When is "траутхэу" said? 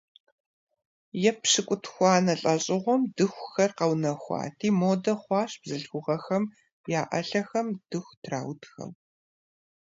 8.23-8.91